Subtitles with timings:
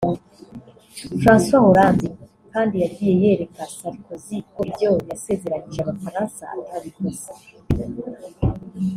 [1.21, 2.07] François Hollande
[2.53, 7.31] kandi yagiye yereka Sarkozy ko ibyo yasezeranyije Abafaransa atabikoze